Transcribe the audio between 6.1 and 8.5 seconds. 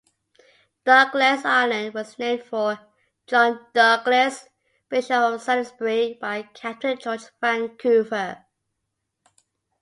by Captain George Vancouver.